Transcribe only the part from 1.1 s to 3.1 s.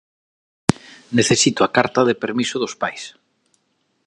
Necesito a carta de permiso dos pais.